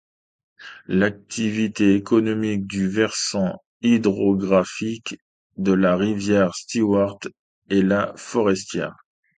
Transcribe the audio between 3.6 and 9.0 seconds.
hydrographique de la rivière Stewart est la foresterie.